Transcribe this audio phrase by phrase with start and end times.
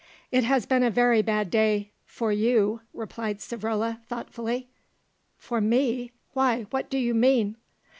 [0.31, 4.67] "It has been a very bad day, for you," replied Savrola thoughtfully.
[5.37, 6.11] "For me?
[6.33, 7.55] Why, what do you mean?"